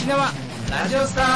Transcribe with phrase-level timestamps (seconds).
[0.00, 0.32] 沖縄
[0.70, 1.26] ラジオスター。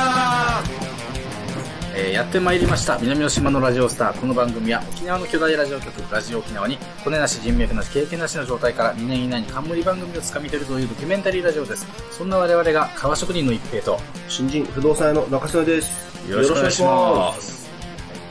[1.97, 4.19] えーやってまいりました南の島のラジオスター。
[4.19, 11.87] この番組は沖縄の巨大ラジオ局ラジオ沖縄に骨なし人脈なし経験なしの状態から2年以内に冠番組をつかみ取るというドキュメンタリーラジオです。
[12.11, 14.01] そんな我々が川職人の一平と
[14.31, 16.31] 新人不動産屋の中曽根です。
[16.31, 17.71] よろしくお願いします。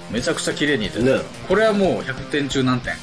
[0.10, 1.22] めちゃくちゃ綺麗にいってる、ね。
[1.48, 2.96] これはもう100点中何点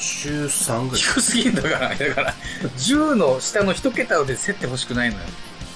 [0.00, 1.00] 週3ぐらい。
[1.00, 2.34] 低すぎんだからだから
[2.76, 5.22] 10の下の1桁で競ってほしくないのよ。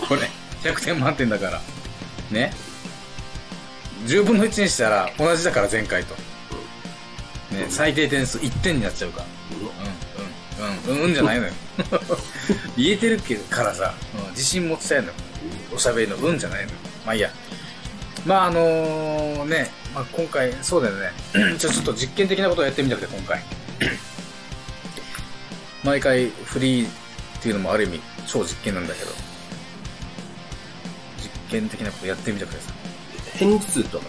[0.09, 0.23] これ。
[0.62, 1.60] 100点満点だから。
[2.30, 2.52] ね。
[4.06, 6.14] 10分の1にしたら同じだから前回と。
[7.55, 9.27] ね最低点数1点になっちゃうから。
[10.91, 11.00] うんうんうん。
[11.00, 11.52] うんうんじゃないのよ。
[12.77, 15.12] 言えてるけどからさ、うん自信持ちたいのよ。
[15.75, 16.78] おしゃべりのうんじゃないのよ。
[17.05, 17.30] まあいいや。
[18.25, 21.12] まああのね、まあ、今回そうだよね。
[21.59, 23.42] じゃあちょっと実験的なことをやってみたくて今回
[25.84, 26.91] 毎回フリーっ
[27.43, 29.11] ていうのもある意味超実験なんだけど。
[31.19, 32.72] 実験的なことやってみたくてさ
[33.34, 34.06] 偏頭痛とか？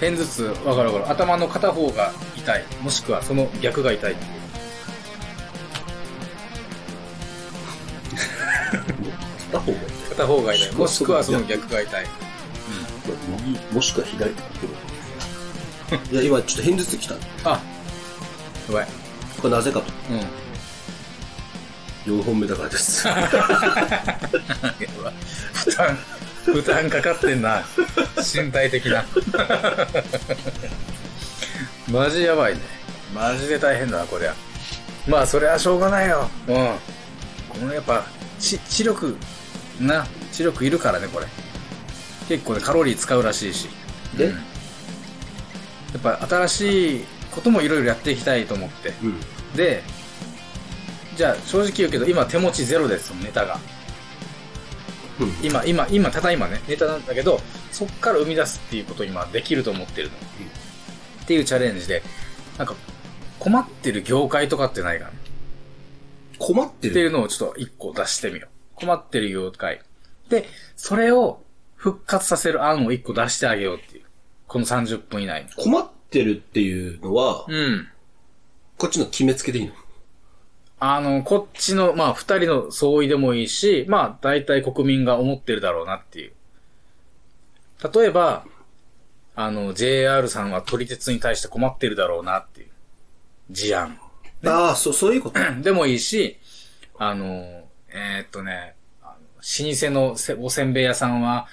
[0.00, 1.10] 片頭痛わかるわかる。
[1.10, 2.64] 頭の片方が痛い。
[2.82, 4.30] もしくはその逆が痛いっていう。
[9.50, 9.78] 片方が
[10.10, 10.74] 片方が痛い。
[10.74, 11.68] もしくはその逆？
[11.72, 12.06] が痛い。
[13.44, 14.34] 右、もしくは左？
[14.34, 14.74] とかってこ
[16.06, 17.14] といや、今ちょっと偏頭痛来た。
[17.44, 17.60] あ
[18.68, 18.86] やばい。
[19.40, 19.86] これなぜかと。
[20.10, 20.43] うん
[22.06, 23.08] 4本目だからです。
[23.08, 23.14] 負
[25.76, 25.98] 担
[26.44, 27.64] 負担かかってんな。
[28.16, 29.04] 身体的な。
[31.90, 32.60] マジやばいね。
[33.14, 34.34] マジで大変だなこりゃ。
[35.08, 36.28] まあそれはしょうがないよ。
[36.48, 36.54] うん。
[36.54, 38.04] このやっぱ
[38.38, 39.16] ち知力
[39.80, 41.26] な知力いるからねこれ。
[42.28, 43.68] 結構ねカロリー使うらしいし。
[44.16, 44.26] で？
[44.26, 44.32] うん。
[44.32, 44.40] や
[45.98, 48.92] っぱ新しいこともいろいろやっていきたいと思って。
[49.02, 49.20] うん。
[49.56, 49.82] で
[51.16, 53.58] じゃあ正直言うけど今手持ちゼロですネタが。
[55.20, 55.32] うん。
[55.42, 57.38] 今今今ただ今ねネタなんだけど
[57.70, 62.02] そっから生み出すっていうことを今できると思ってるの、っていうチャレンジで
[62.58, 62.74] なんか
[63.38, 65.10] 困ってる業界とかってないかな？
[66.38, 66.92] 困ってる？
[66.92, 68.48] っていうのをちょっと一個出してみよう。
[68.74, 69.80] 困ってる業界。
[70.28, 71.42] でそれを
[71.76, 74.04] 復活させる案を一個出してあげようっていう。
[74.46, 75.50] この30分以内に。
[75.56, 77.88] 困ってるっていうのは、うん。
[78.78, 79.72] こっちの決めつけでいいの？
[80.92, 86.32] あの、こっちの、まあ、二人の相違でもいいし、まあ、大体国民が思ってるだろうなっていう。
[87.90, 88.44] 例えば、
[89.34, 92.68] あの、JR さんは撮り鉄に対して困ってるだろうなっていう。
[93.50, 93.98] 事案。
[94.44, 95.40] ああ、そう、そういうこと。
[95.62, 96.38] でもいいし、
[96.98, 97.26] あの、
[97.88, 101.46] えーっとね、あの老舗のせおせんべい屋さんは、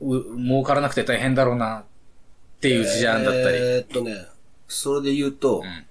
[0.00, 1.84] う、儲からなくて大変だろうなっ
[2.60, 3.56] ていう事案だったり。
[3.56, 4.26] えーっとね、
[4.68, 5.86] それで言うと、ん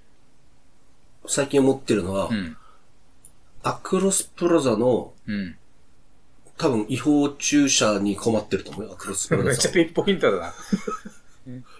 [1.27, 2.57] 最近思ってるのは、うん。
[3.63, 5.55] アクロスプラザの、うん。
[6.57, 9.71] 多分違法駐車に困ってると思うよ、アクロスプラめっザさん。
[9.71, 10.53] ちゃピンポイントだな。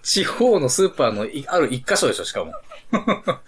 [0.01, 2.53] 地方のスーパーのいある一箇所でしょ、しかも。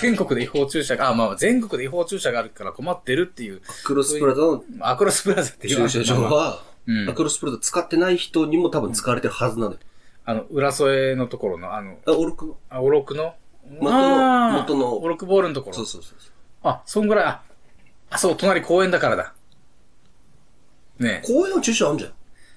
[0.00, 3.60] 全国で違法駐車が、あ、まあ全国で違法駐車があるから困ってるっていう。
[3.68, 9.78] アクロスプラザのアクロスプラザっていう駐車場は、うんアクロスプラザ使ってない人にも多分使われてるはずなのよ。
[10.24, 12.56] あの、浦添のところの、あの、あ、オルクの？
[12.70, 13.34] あ、おろくの
[13.80, 15.76] 元のあー元のおろくボールのところ。
[15.76, 16.30] そうそうそうそう。
[16.62, 17.42] あ、そんぐらい、あ、
[18.12, 19.34] あ、そう、隣公園だからだ。
[20.98, 22.12] ね公園の駐車あるんじゃん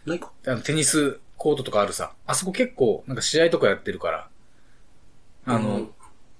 [0.10, 2.14] ないかあの、テニスコートとかあるさ。
[2.28, 4.30] あそこ結構、なんか試合とかやってるから。
[5.46, 5.92] あの、うん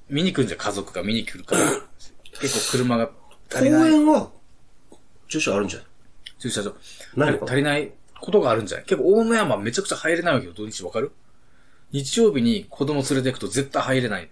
[0.08, 1.62] 見に来るんじゃん、家族が見に来るから。
[2.40, 3.10] 結構車が
[3.52, 3.94] 足公りない。
[3.94, 4.30] 園は、
[5.28, 5.88] 駐車あるんじゃない？
[6.38, 6.76] 駐車場。
[7.16, 11.12] ないのか足りないことがあるんじゃない結構大野山めちゃくちゃ入れないわけよ、土日わかる？
[11.92, 14.30] 日曜日に子供連れて行くと絶対入れない。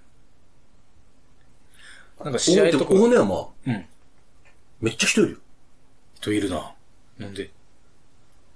[2.23, 3.85] なんか試合とか、大根山、うん。
[4.83, 5.37] めっちゃ人いるよ。
[6.15, 6.73] 人いるな。
[7.17, 7.49] なんで？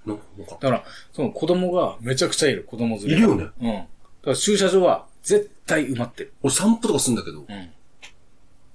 [0.06, 0.84] ななんか、だから、
[1.14, 3.14] その子供がめちゃくちゃいる、子供連れ。
[3.14, 3.44] いるよね。
[3.62, 3.74] うん。
[3.74, 3.88] だか
[4.32, 6.34] ら駐車場は絶対埋まってる。
[6.44, 7.46] 俺散歩とかするんだけど、ん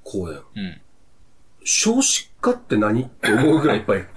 [0.03, 0.41] 公園。
[0.57, 0.81] うん。
[1.65, 4.09] 少子化って何って思うぐらいいっぱいいる。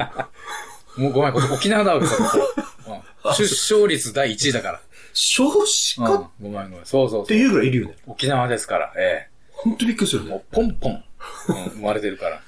[0.98, 4.82] もうごめん、これ沖縄だわけさ、ここうん出生率第1位だか
[5.14, 6.08] 少子ら。
[6.08, 6.52] 化っうん。
[6.54, 6.86] ごめんごめん。
[6.86, 7.28] そうそうそう。
[7.28, 7.96] ていうぐらいいるよね。
[8.08, 10.30] 沖縄ですから、えほんとびっくりするえ。
[10.30, 10.44] もね。
[10.52, 11.04] うポンポン、
[11.50, 12.42] うん、生まれてるから。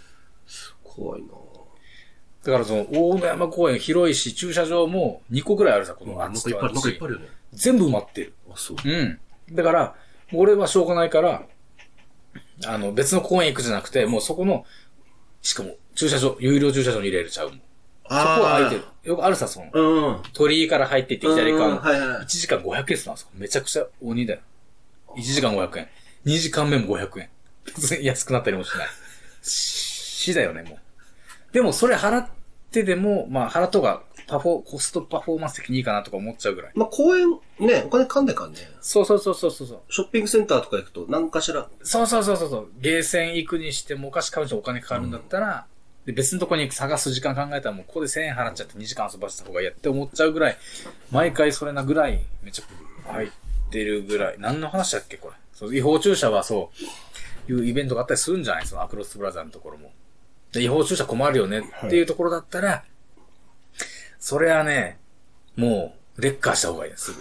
[0.97, 1.27] 怖いな
[2.43, 7.27] だからその、大野山公園広いし、駐車場も2個ぐらいあるさ、このなんかいっぱいある、なんかいっぱいあるよね。
[7.53, 8.33] 全部埋まってる。
[8.49, 8.77] あ、そう。
[8.83, 9.19] うん。
[9.51, 9.95] だから、
[10.33, 11.43] 俺はしょうがないから、
[12.65, 14.65] あの、別の公園行くじゃなくて、もうそこの、
[15.41, 17.57] しかも、駐車場、有料駐車場に入れるちゃうもん。
[17.57, 17.61] そ
[18.09, 18.83] こは空いてる。
[19.03, 20.23] よくあるさ、その、うん。
[20.33, 23.27] 鳥居から入っていって左側の、うんはいはい1時間500円するんですよ。
[23.33, 24.39] めちゃくちゃ鬼だよ。
[25.17, 25.87] 1時間500円。
[26.25, 27.29] 2時間目も500円。
[27.65, 28.87] 別 に安くなったりもしない。
[29.41, 30.79] しだよね、もう。
[31.51, 32.29] でもそれ払っ
[32.67, 36.71] ってでも、まあ、払った方が、パフォー、コストパフォーマンス的にいいかなとか思っちゃうぐらい。
[36.75, 37.29] まあ、公園、
[37.59, 38.57] ね、お金かんないからね。
[38.81, 39.81] そうそうそうそうそう。
[39.89, 42.69] ショッピングセンターとか行くと、何かしら、そうそうそうそうそう。
[42.81, 45.65] ゲーセン行くにしてもお菓子買うにしてもお金かかるんだったら、
[46.05, 50.57] で別のとこに探す時間考えたらもうここで1000円払っちゃって2時間遊ばせた方がいいやって思っちゃうぐらい、
[51.09, 53.29] 毎回それなぐらい、めっちゃ入っ
[53.71, 54.35] てるぐらい。
[54.39, 55.35] 何の話だっけこれ。
[55.53, 56.69] そう違法駐車はそ
[57.47, 58.67] う、いうイベントがあったりするんじゃない？
[58.67, 59.93] そのアクロスブラザーのところも。
[60.51, 62.83] で違法駐車困るよねっていうところだったら、
[64.19, 64.97] それはね、
[65.55, 67.11] もう、レッカーした方がいいです。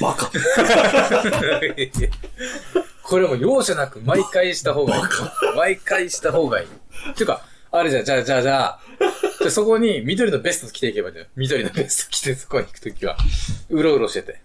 [0.00, 0.30] バカ。
[3.02, 5.02] これも容赦なく毎回した方がいい。
[5.56, 6.66] 毎回した方がいい。
[6.66, 8.80] っていうか、あれじゃあ、じゃあ、じゃあ、じゃあ、
[9.38, 11.26] じゃあそこに緑のベスト着ていけばいいんだよ。
[11.36, 13.16] 緑のベスト着てそこに行くときは、
[13.70, 14.40] うろうろしてて。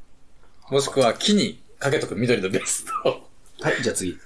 [0.69, 3.31] もしくは木にかけとく緑のベストを。
[3.62, 4.12] はい、じゃあ次。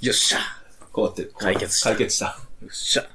[0.00, 0.38] よっしゃ。
[0.92, 1.24] こうやって。
[1.36, 2.26] 解決した解決した。
[2.26, 2.32] よ
[2.68, 3.06] っしゃ。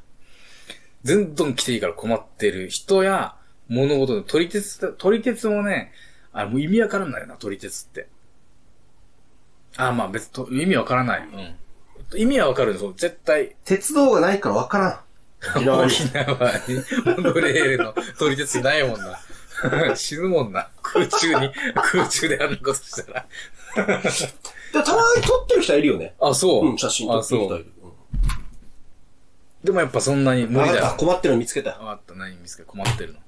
[1.04, 3.36] 全然来ていいから困ってる人や
[3.68, 5.92] 物事の取り鉄だ、取り鉄もね、
[6.34, 8.08] あもう意味わからないよな、取り鉄って。
[9.78, 11.28] あ、まあ別と、意味わからない。
[12.13, 12.19] うん。
[12.19, 13.56] 意味はわかるんですよ、絶対。
[13.66, 15.00] 鉄道がないからわからん。
[15.58, 15.94] 沖縄に。
[15.94, 16.75] 沖縄に
[17.24, 19.19] モノレールの取り鉄ないもんな。
[19.96, 20.69] 死ぬもんな。
[20.81, 23.28] 空中に、 空中であんなことしたら。
[23.75, 26.13] でもたまに撮ってる人はいるよね。
[26.19, 26.68] あ、そう。
[26.68, 27.19] うん、写真撮。
[27.19, 27.72] ってる人いうる。
[29.63, 30.88] でもやっぱそんなにうん無理だよ。
[30.88, 31.72] あ困ってるの見つけた。
[31.72, 33.19] わかった、何見つけ困ってるの。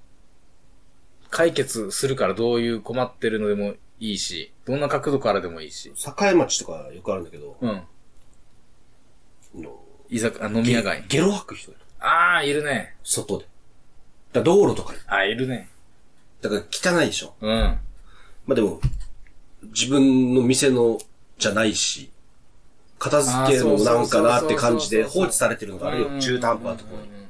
[1.30, 5.92] 解決するからどういう困ってるのでもいいし、どんな角度からでもいいし。
[5.96, 7.70] 境町とかよくあるんだけど、うん。
[7.70, 7.84] あ
[9.56, 11.04] の居酒あ、飲み屋街。
[11.08, 11.80] ゲロ吐く人いる。
[12.00, 12.96] ああ、いるね。
[13.04, 13.46] 外で。
[13.46, 13.54] だか
[14.40, 15.00] ら道路とかに。
[15.08, 15.70] ああ、いるね。
[16.44, 16.62] だから
[17.00, 17.34] 汚いでしょ。
[17.42, 17.50] うん。
[18.46, 18.82] まあでも、
[19.64, 21.00] 自分の店の
[21.38, 22.12] じゃないし、
[23.00, 26.20] 片付けるのもなんかなって感じで放置されてるのがあるよ。
[26.20, 27.08] 中途半端なところに。
[27.08, 27.22] だか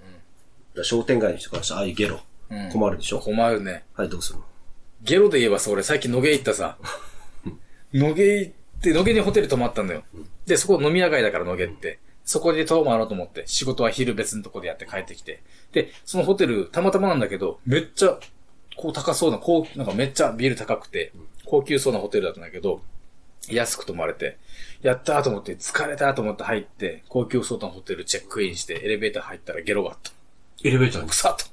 [0.78, 2.16] ら商店街の人からしたら、ああいうゲロ。
[2.16, 3.20] うん困るでしょ。
[3.20, 3.84] 困るね。
[3.96, 4.46] はい、どうするの？
[5.02, 6.78] ゲロで言えばさ、俺最近野毛行ったさ。
[7.94, 10.04] 野毛行って、野毛にホテル泊まったんだよ。
[10.46, 12.00] で、そこ飲み屋街だから野毛って。
[12.26, 15.44] そこで泊まろうと思って、仕事は昼別のとこでやって帰ってきて。
[15.74, 18.18] で、そのホテル、たまたまなんだけど、めっちゃ、
[18.76, 21.12] こう高そうな、こう、なんかめっちゃビール高くて、
[21.46, 22.82] 高級そうなホテルだったんだけど、
[23.50, 24.38] 安く泊まれて、
[24.82, 30.12] やったーと思って、疲れたーと思って入って、高級そうなホテルチェックインして、エレベーター入ったらゲロがあった。
[30.64, 31.10] エレベーターに？
[31.10, 31.46] くさっと。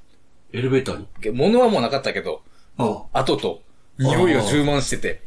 [0.52, 1.30] エレベーターに？
[1.36, 2.42] 物はもうなかったけど、
[2.78, 3.62] あ後と、
[3.98, 5.22] 匂いが充満してて、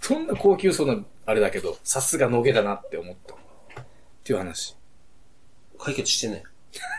[0.00, 3.34] そんな高級そうな、あれだけど、さすが野毛だなって思った。
[3.34, 3.36] っ
[4.24, 4.76] ていう話。
[5.78, 6.42] 解決してね。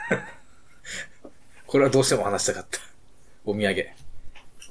[1.68, 2.80] これはどうしても話したかった。
[3.46, 3.86] お土産。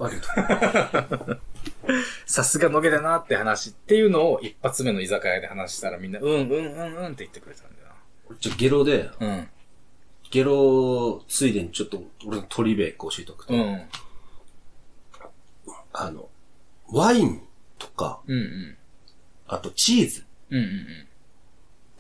[0.01, 1.41] ありがとう。
[2.27, 7.89] さすが野毛だなって話っていうのを一発目の居酒屋で話したらみんな、うん、うん、うん、うんって言ってくれたんだよ
[8.41, 9.49] じゃあゲロで、な。
[10.31, 13.61] ゲロついでにちょっと俺の鳥部教えておくと、うん。
[13.61, 13.83] うん。
[15.93, 16.29] あの、
[16.91, 17.43] ワイン
[17.79, 18.77] とか、うん、うん。
[19.47, 21.08] あとチーズうん、うん、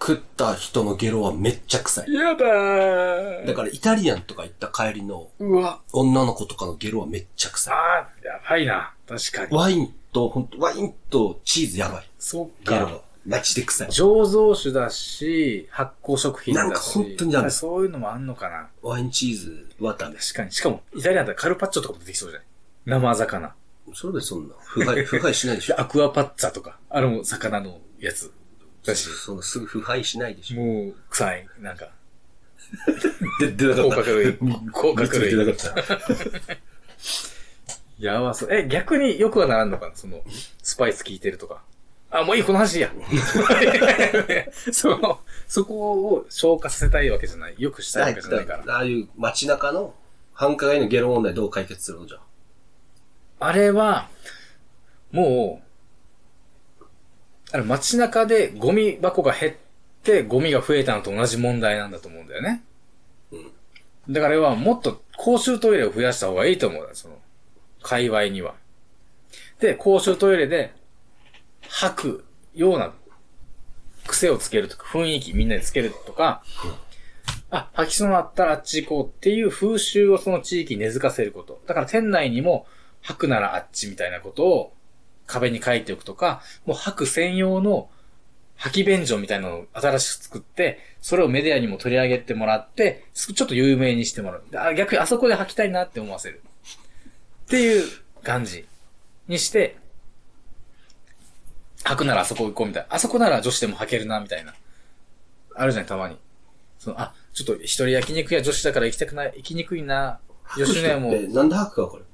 [0.00, 2.06] 食った人のゲロはめっちゃ臭い。
[2.09, 2.15] うん。
[2.15, 3.47] やだー。
[3.47, 5.81] だからイタリアンとか行った帰りのうわ。
[5.93, 7.75] 女の子とかのゲロはめっちゃ臭い。
[7.75, 8.93] あー、やばいな。
[9.09, 9.56] 確かに。
[9.56, 12.09] ワインと、ほんと、ワインとチーズやばい。
[12.19, 13.00] そっかゲロは。。
[13.27, 13.89] マジで臭い。
[13.89, 16.64] 醸造酒だし、発酵食品だし。
[16.64, 18.69] なんか本当にダメそういうのもあんのかな。
[18.83, 20.17] ワインチーズはダメ。
[20.17, 20.52] 確かに。
[20.52, 22.49] しかも、イタリアンだったらカルパッチョとかも出てきそうじゃない？
[22.87, 23.55] 生魚。
[23.95, 25.75] それでそんな、腐敗、腐敗しないでしょ。
[25.81, 26.78] アクアパッツァとか。
[26.88, 28.33] あれも魚のやつ。
[28.85, 30.61] だし、そのすぐ腐敗しないでしょ。
[30.61, 31.47] もう、臭い。
[31.61, 31.88] なんか、
[33.40, 34.38] で、出な甲殻類。
[34.73, 35.47] 甲殻出類。
[35.47, 36.56] なかった。
[37.99, 38.54] やばそう。
[38.54, 39.97] え、逆によくはならんのかな？
[39.97, 40.23] その、
[40.62, 41.62] スパイス効いてるとか。
[42.11, 42.90] あ、もういい、この話や。
[44.73, 47.54] その、そこを消化させたいわけじゃない。
[47.58, 48.76] よくしたいわけじゃないから。
[48.76, 49.94] ああいう街中の
[50.32, 52.18] 繁華街のゲロ問題どう解決するのじゃ
[53.40, 54.08] あれは、
[55.11, 55.68] もう、
[57.52, 59.55] あれ街中でゴミ箱が減っ
[60.02, 62.62] てゴミが増えたのと同じ問題なんだと思うんだよね。
[64.09, 67.19] だからあれはもっと公衆トイレを増やした方がいいと思うよその、
[67.83, 68.55] 界隈には。
[69.61, 70.73] で、公衆トイレで
[71.69, 72.25] 吐く
[72.55, 72.93] ような
[74.07, 76.43] 癖をつけるとか、雰囲気みんなでつけるとか、
[77.50, 81.61] あ、吐きそうになったらあっち行こうっていう風習をその地域に根付かせること。
[81.67, 82.67] だから店内にも
[83.02, 84.73] 吐くならあっちみたいなことを
[85.28, 87.88] 壁に書いておくとか、もう吐く専用の
[88.56, 94.75] 吐き便所みたいなのを新しく作って、それをメディアにも取り上げてもらって、すちょっと有名にしてもらう。
[94.75, 96.42] 逆にあそこで吐きたいなって思わせる。
[97.44, 97.85] っていう
[98.25, 98.66] 感じ
[99.28, 99.76] にして、
[101.85, 102.94] 吐くならあそこ行こうみたいな。
[102.94, 104.54] あそこなら女子でも吐けるなみたいな。
[105.54, 106.16] あるじゃん、たまに。
[106.78, 110.20] その、あ、ちょっと一人焼肉屋女子だから行きたくない、行きにくいな。
[110.56, 112.04] 吉野家もえ、なんで吐くかわかる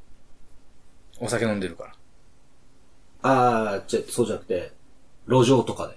[1.20, 1.94] お酒飲んでるから。
[3.26, 4.72] あー、じゃ、そうじゃなくて、
[5.26, 5.96] 路上とかで。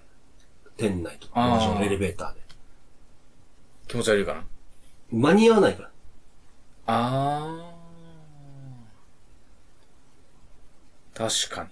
[0.78, 2.40] 店内とか、路上のエレベーターで。
[3.88, 4.44] 気持ち悪いかな。
[5.12, 5.90] 間に合わないから。
[6.88, 11.50] あー。
[11.50, 11.68] 確か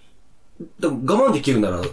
[0.59, 0.67] に。
[0.79, 1.85] でも我慢できるなら、我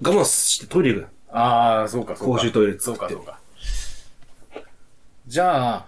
[0.00, 2.34] 慢してトイレ行くよあー、そうか、そうか。
[2.34, 3.38] 公衆トイレそうか、作ってそうか。
[5.26, 5.86] じゃあ、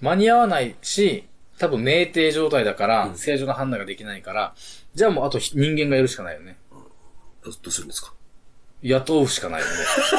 [0.00, 1.27] 間に合わないし、
[1.58, 4.54] 多分酩酊状態だから、正常な判断ができないから、
[4.94, 6.56] じゃあもうあとひ人間がいるしかないよね。
[7.44, 8.12] どどうするんですか？
[8.82, 9.72] 雇うしかないよね。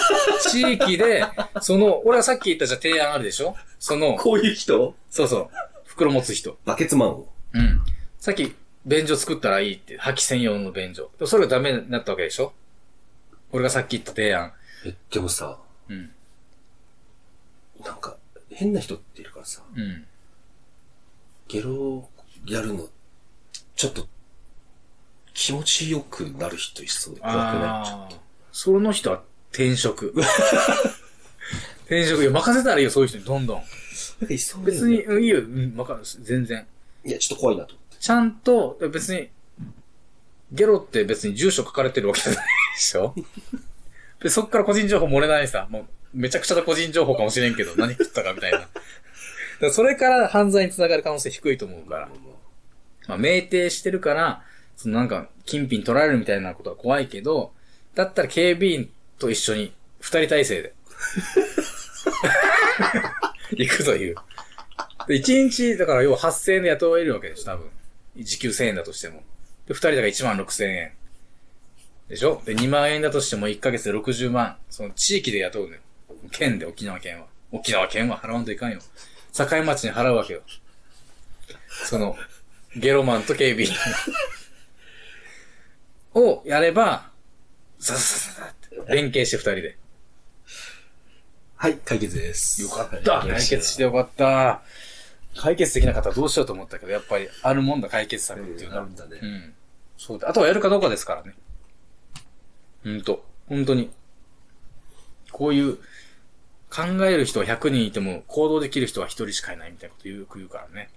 [0.52, 1.24] 地域で、
[1.62, 3.56] その、俺はさっき言ったじゃあ提案あるでしょ？
[3.80, 4.96] その、こういう人？
[5.10, 5.50] そうそう、
[5.86, 6.58] 袋持つ人。
[6.66, 7.30] バケツマンを？
[7.54, 7.82] うん。
[8.20, 8.54] さっき、
[8.86, 11.10] 便所作ったらいいって、吐き専用の便所。
[11.26, 12.54] それがダメになったわけでしょ？
[13.52, 14.52] 俺がさっき言った提案。
[14.86, 16.12] え、でもさ、うん。
[17.86, 18.18] なんか、
[18.52, 20.06] 変な人っているからさ、うん。
[21.50, 22.08] ゲロ
[22.46, 22.88] やるの、
[23.76, 24.08] ちょっと、
[25.34, 28.16] 気持ちよくなる人いそうで怖くないちょっああ。
[28.52, 30.14] その人は転職。
[31.86, 32.22] 転職。
[32.22, 33.64] いや、任せたらいいよ、そういう人に、どんどん。
[34.32, 36.02] いそうだよね別に、うんいいよ、うん、わかる。
[36.04, 36.66] 全然。
[37.04, 37.76] いや、ちょっと怖いなと。
[38.00, 39.30] ちゃんと、別に、
[40.52, 43.14] ゲロって別に住所書かれてるわけじゃないでしょ？
[44.22, 45.68] でそっから個人情報漏れないさ。
[45.70, 48.68] もう、めちゃくちゃな個人情報かもしれんけど、何食ったかみたいな。
[49.72, 52.10] それから犯罪につながる可能性低いと思うから。
[53.08, 54.44] まあ、酩酊してるから、
[54.78, 57.52] そのなんか、金品取られるみたいなことは怖いけど、
[57.96, 60.74] だったら警備員と一緒に、二人体制で。
[63.58, 64.16] 行くという。
[65.08, 67.70] で、一日、だから要は8000円で雇えるわけでしょ、多分。
[68.18, 69.24] 時給1000円だとしても。
[69.68, 70.92] で、二人だから1万6000円。
[72.08, 72.42] でしょ？
[72.46, 74.58] で、2万円だとしても1ヶ月で60万。
[74.70, 75.80] その地域で雇うのよ。
[76.32, 77.28] 県で、沖縄県は。
[77.52, 78.80] 沖縄県は払わんといかんよ。
[79.34, 80.42] 境町に払うわけよ。
[81.86, 82.16] その、
[82.76, 83.74] ゲロマンと警備員
[86.14, 87.10] をやれば、
[87.80, 89.78] ささささって、連携して二人で。
[91.56, 92.62] はい、解決です。
[92.62, 94.62] よかったはい解決してよかった
[95.36, 98.82] 解決できなかったらどうしようと思ったけど、やっぱりあるもんだ、解決策っていうのは。
[98.84, 99.54] あるんだねうん。
[99.98, 100.30] そうだ。
[100.30, 101.34] あとはやるかどうかですからね。
[102.84, 103.26] ほんと。
[103.48, 103.92] 本当に。
[105.32, 105.78] こういう、
[106.70, 110.90] 考える人は100人いても、行動できる人は1人しかいないみたいなことよく言うからね。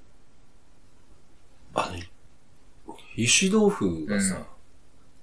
[1.74, 4.44] あの、油脂豆腐がさ、うん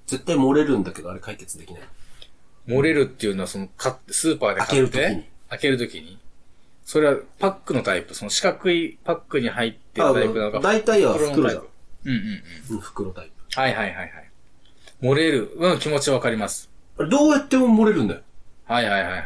[0.10, 1.84] 絶対漏れるんだけど、あれ解決できない。
[2.68, 6.20] 漏れるっていうのは、その、買って、スーパーで買って、開ける時に開けるときに。
[6.84, 10.60] それはパックのタイプ、その四角いパックに入ってるタイプなのか。
[10.62, 11.62] 大体はの袋じゃん。
[11.62, 12.16] うんうん
[12.70, 12.76] うん。
[12.76, 13.60] うん、袋タイプ。
[13.60, 14.10] はいはいはいはい。
[15.00, 15.52] 漏れる。
[15.56, 16.72] うん、気持ちわかります。
[16.98, 18.22] どうやっても漏れるんだよ。
[18.66, 19.24] はいはいはいはい。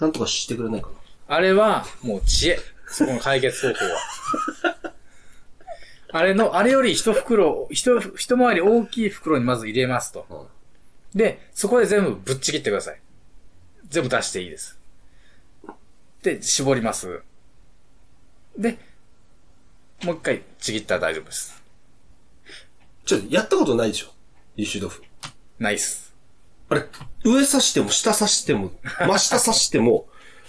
[0.00, 0.94] なんとかしてくれないかな。
[1.36, 2.58] あれは、もう知恵。
[2.88, 4.92] そこの解決方法は。
[6.12, 10.26] あれの、あれより一袋、一、一回り大きい袋にまず入れますと。
[10.28, 10.46] うん
[11.12, 13.00] で、そこで全部ぶっちぎってください。
[13.88, 14.78] 全部出していいです。
[16.22, 17.22] で、絞ります。
[18.56, 18.78] で、
[20.04, 21.60] もう一回ちぎったら大丈夫です。
[23.04, 24.14] ちょ、やったことないでしょ？
[24.56, 25.02] 油脂豆腐。
[25.58, 26.09] ナイス。
[26.70, 26.84] あれ、
[27.24, 30.06] 上刺しても下刺しても、真下刺しても、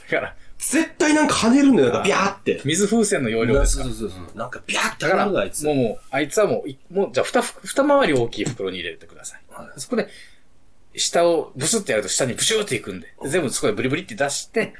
[0.09, 2.61] だから、絶対なんか跳ねるのよ、なんかビャーって。
[2.63, 3.83] 水風船の容量ですか？
[3.83, 4.37] そうそうそう。
[4.37, 5.67] なんかビャーってだから、も跳ねるのあいつ。
[5.67, 9.41] うもう、あいつはもうい、もう、じゃあ、二ふ、二回り大きい袋に入れてください。
[9.51, 10.07] はいそこで、
[10.95, 14.75] 下をブスってやると下にブシューっていくんで、で全部そこでブリブリって出して、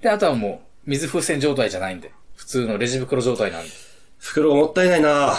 [0.00, 3.70] で、あとはもう、水風船状態じゃないんで、普通のレジ袋状態なんで。
[4.18, 5.36] 袋がもったいないな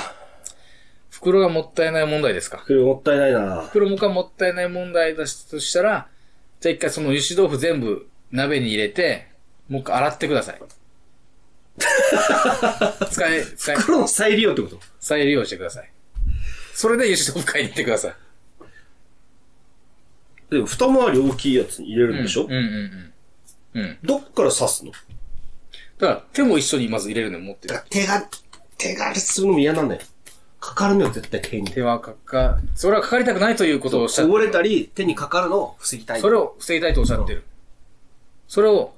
[1.18, 2.58] 袋がもったいない問題ですか？
[2.60, 6.08] 袋がもったいないな袋がもったいない問題だとしたら、
[6.60, 9.28] じゃあ一回その油脂豆腐全部鍋に入れて、
[9.68, 10.62] もう一回洗ってください。
[13.12, 14.80] 使え、使え、袋の再利用ってこと？
[15.00, 15.92] 再利用してください。
[16.74, 18.16] それで油脂豆腐買いに行ってください。
[20.50, 23.14] でも、二回り大きいやつに入れるんでしょ、うんうん
[23.74, 23.82] うん。
[23.82, 23.98] うん。
[24.04, 24.92] どっから刺すの？
[24.92, 27.80] だから、手も一緒にまず入れるの持ってる。
[27.90, 28.28] 手が、
[28.78, 30.02] 手がするのも嫌なんだよ。
[30.68, 31.72] かかるのよ、絶対手に。
[31.72, 34.28] 手はかか、それはかかりたくないということをおっしゃってる。
[34.28, 36.20] こぼれたり、手にかかるのを防ぎたい。
[36.20, 37.46] それを防ぎたいとおっしゃってる。
[38.50, 38.94] それを、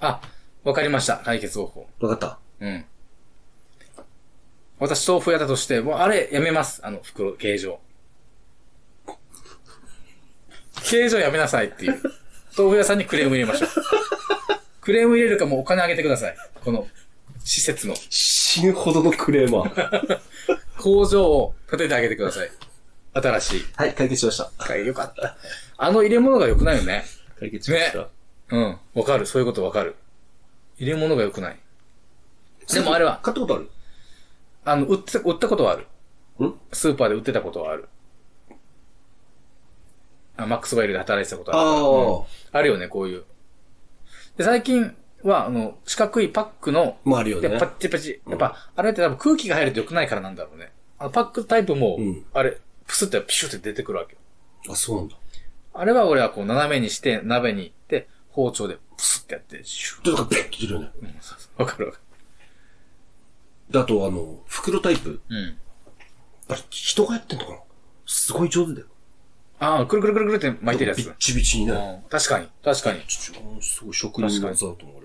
[0.00, 0.20] あ、
[0.64, 1.18] わかりました。
[1.18, 1.86] 解決方法。
[2.00, 2.84] わかったうん。
[4.80, 6.84] 私豆腐屋だとして、もうあれやめます。
[6.84, 7.78] あの袋、形状。
[10.82, 12.02] 形状やめなさいっていう。
[12.58, 13.68] 豆腐屋さんにクレーム入れましょう。
[14.80, 16.36] クレーム入れるかもうお金あげてください。
[16.64, 16.88] この、
[17.44, 17.94] 施設の
[18.54, 20.20] 死ぬほどのクレーマー。
[20.78, 22.50] 工場を建ててあげてください。
[23.14, 23.64] 新しい。
[23.74, 24.52] はい、解決しました。
[24.56, 25.36] はい、よかった。
[25.76, 27.02] あの入れ物が良くないよね。
[27.40, 27.98] 解決しました。
[27.98, 28.06] ね
[28.50, 28.78] うん。
[28.94, 29.26] わかる。
[29.26, 29.96] そういうことわかる。
[30.78, 31.58] 入れ物が良くない。
[32.72, 33.70] でもあれは、買ったことある？
[34.64, 35.88] あの、売ってた、売ったことはある。
[36.46, 36.54] ん？
[36.72, 37.88] スーパーで売ってたことはある。
[40.36, 41.60] あ、マックスバイルで働いてたことある。
[41.60, 43.24] ああうんあるよね、こういう。
[44.36, 44.94] で、最近
[45.28, 48.20] は、あの、四角いパックの、もあるよねで、パッチパチ。
[48.28, 50.72] やっぱ、あれって多分空気が入ると良くないからなんだろうね。
[50.98, 54.18] あの、パックタイプも、うんあれ、プスってピシュって出てくるわけよ。
[54.70, 55.16] あ、そうなんだ。
[55.72, 60.16] あれは俺はこう斜めにして、鍋に行って、包丁でプスってやって、シュッ。
[60.16, 60.90] とペッて出るよね。
[61.02, 61.98] うんそうそうわかるわか
[63.70, 65.08] で、あとあの、袋タイプ。
[65.08, 65.20] る。
[65.28, 65.56] うん。
[66.48, 67.58] あれ、人がやってんのかな？
[68.06, 68.86] すごい上手だよ。
[69.58, 70.98] ああ、くるくるくるくるって巻いてるやつ。
[70.98, 71.72] ビッチビチにね。
[71.72, 73.00] うん確かに、確かに。
[73.06, 75.03] ちょすごい職人の技だと思う。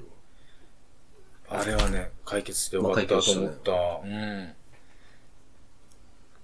[1.51, 3.71] あれはね、解決してよかったと思った。
[4.03, 4.47] うん。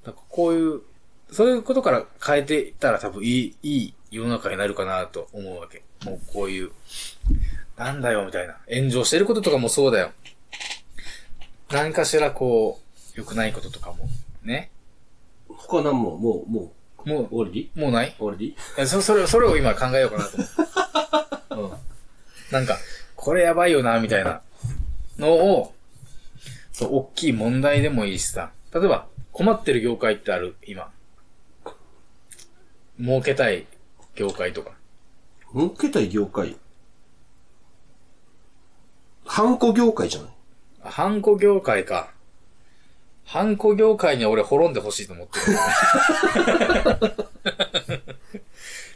[0.04, 0.82] だからこういう、
[1.32, 5.84] そういうことから変えていったら多分いい、いい世の中になるかなと思うわけ。
[6.06, 6.72] もうこういう、
[7.78, 8.58] なんだよみたいな。
[8.74, 10.12] 炎上してることとかもそうだよ。
[11.72, 12.80] 何かしらこ
[13.16, 14.08] う、良くないこととかも、
[14.44, 14.70] ね。
[15.48, 16.72] 他は何も、もう、も
[17.06, 17.52] もう、終わり？
[17.54, 18.16] でいいう、もうない？
[18.18, 18.38] 終わり？
[18.40, 20.38] でいいいや、そ、それ、それを今考えようかなと
[21.56, 21.70] 思う。
[21.70, 21.78] うん。
[22.52, 22.78] なんか、
[23.16, 24.42] これやばいよな、みたいな
[25.18, 25.74] のを、
[26.72, 28.52] そう、大きい問題でもいいしさ。
[28.74, 30.92] 例えば、困ってる業界ってある、今。
[33.00, 33.66] 儲けたい
[34.16, 34.72] 業界とか。
[35.54, 36.58] 儲けたい業界？
[39.26, 40.30] ハンコ業界じゃない？
[40.84, 42.12] あハンコ業界か。
[43.26, 45.46] ハンコ業界には俺滅んでほしいと思ってる。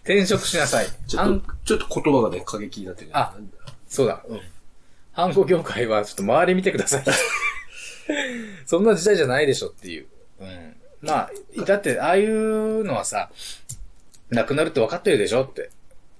[0.03, 0.87] 転職しなさい。
[1.07, 3.11] ちょっと、ちょっと言葉がね、過激になってる。
[3.13, 3.35] あ
[3.87, 4.41] そうだ、うん。
[5.19, 7.03] ハンコ業界はちょっと周り見てください。
[8.65, 10.07] そんな時代じゃないでしょっていう。
[10.39, 10.75] うん。
[11.01, 13.29] まあ、だって、ああいうのはさ、
[14.29, 15.71] なくなるって分かってるでしょって。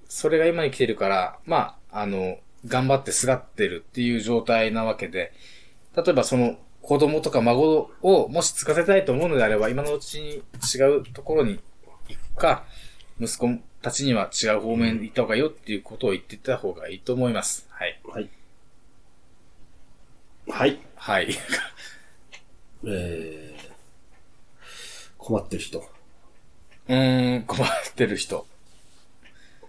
[0.06, 5.32] それが今に来てるから、まあ、あの、頑張ってすがってるっていう状態なわけで、
[5.96, 10.42] 例えばその子供とか孫をもしつかせたいと思うのであれば、今のうちに
[10.74, 11.58] 違うところに
[12.08, 12.64] 行くか、
[13.18, 13.48] 息子
[13.80, 17.66] たちには違う方面に行った方がいいよっていうことを言ってた方がいいと思います。
[17.70, 17.98] はい。
[18.04, 18.28] はい。
[20.48, 20.80] はい。
[20.96, 21.28] はい。
[22.86, 23.70] えー、
[25.18, 25.78] 困ってる人。
[26.88, 28.46] うーん、困ってる人。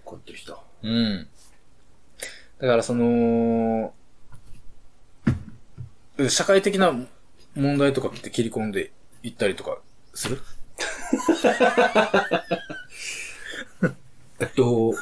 [0.03, 0.63] 困ってる人。
[0.83, 1.27] うん。
[2.59, 3.93] だからその、
[6.29, 6.93] 社会的な
[7.55, 8.91] 問題とかって切り込んで
[9.23, 9.79] いったりとか
[10.13, 10.41] する？
[14.39, 14.93] えっと、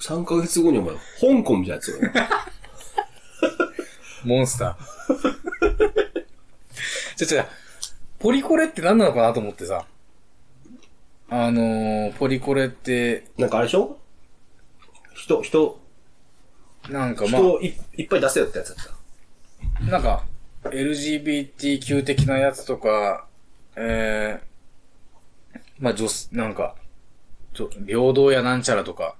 [0.00, 2.12] 3ヶ月後にお前、香港みたいなやつよね。
[4.24, 6.12] モンスター。
[7.16, 7.44] ちょちょ、
[8.18, 9.86] ポリコレって何なのかなと思ってさ。
[11.28, 13.98] あのー、ポリコレって、なんかあれでしょ？
[15.14, 15.80] 人、人、
[16.90, 18.86] なんかまあ、人をいいっぱい出せよってやつだっ
[19.86, 19.90] た。
[19.90, 20.24] なんか、
[20.64, 23.26] LGBTQ 的なやつとか、
[23.76, 26.76] えー、まあ、女子、なんか、
[27.54, 29.16] ちょ平等やなんちゃらとか、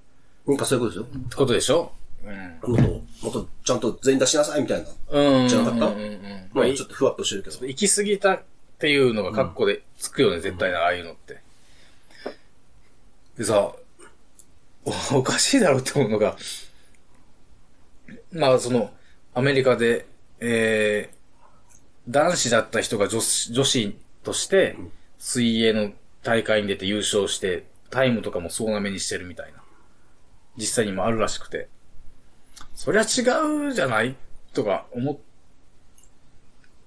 [0.46, 1.60] なんかそういうことでってことで。
[1.60, 1.92] しょ？
[2.22, 4.88] もっと、もっとちゃんと全員出しなさいみたいな。
[5.10, 5.48] うん。
[5.48, 6.50] じゃなかったうんうんうん。
[6.52, 7.66] まあちょっとふわっとしてるけど。
[7.66, 8.42] 行き過ぎたっ
[8.78, 11.40] ていうのがカッコでつくよね、絶対な、ああいうのって。
[13.36, 13.72] でさ、
[14.84, 16.36] おおかしいだろうって思うのが、
[18.32, 18.92] まあその、
[19.34, 20.06] アメリカで、
[20.40, 24.76] えー、男子だった人が女子女子として、
[25.18, 29.62] 水泳の大会に出て優勝して、タイムとかも総なめにしてるみたいな。
[30.56, 31.68] 実際にもあるらしくて。
[32.74, 33.04] そりゃ違
[33.68, 34.16] うじゃない？
[34.52, 35.16] とか思っ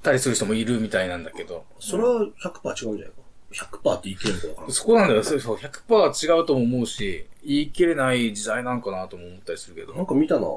[0.04, 1.66] たりする人もいるみたいなんだけど。
[1.80, 3.26] それは100%違うんじゃないか。
[3.52, 4.72] 100%って言い切れるのか。
[4.72, 5.24] そこなんだよ。
[5.24, 9.94] そうそう、100%違うとも思うし、言い切れない時代なんかなとも思ったりするけど。
[9.94, 10.48] なんか見たな。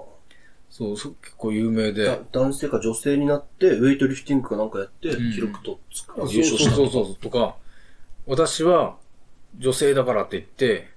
[0.70, 2.04] そう、そう結構有名で。
[2.04, 6.70] だ男性か女性になって、ウェイトリフティングかなんかやって、ん記録とつそう優勝した。
[6.74, 7.16] そうそうそう。
[7.16, 7.56] とか、
[8.26, 8.96] 私は
[9.56, 10.88] 女性だからって言って、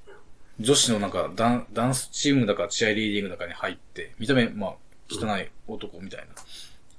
[0.60, 4.74] 女子のなんかダンダンスチームだかチアリーディングだかに入って、見た目、まあ、
[5.10, 6.42] 汚い男みたいな、化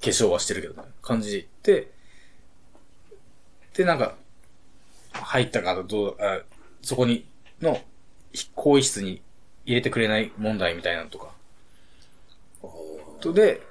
[0.01, 1.91] 粧はしてるけどね、感じで行って、
[3.75, 4.15] で、なんか、
[5.13, 6.41] 入ったかどう、あ
[6.83, 7.27] そこに、
[7.61, 7.81] の、
[8.55, 9.23] 更衣室に
[9.65, 11.33] 入れてくれない問題みたいなのとか、
[13.21, 13.63] とで、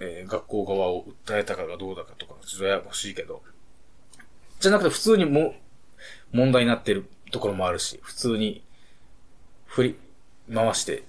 [0.00, 3.42] えー学校側を訴えたかがどうだかとか、ちょっとややこしいけど、
[4.58, 5.54] じゃなくて普通にも、
[6.32, 8.62] 問題になってるところもあるし、普通に、
[9.70, 9.96] 振り、
[10.52, 11.04] 回して、